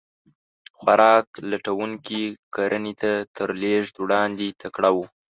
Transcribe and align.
خوراک 0.77 1.27
لټونکي 1.51 2.23
کرنې 2.55 2.93
ته 3.01 3.11
تر 3.35 3.49
لېږد 3.61 3.95
وړاندې 4.03 4.47
تکړه 4.61 4.89
وو. 4.95 5.05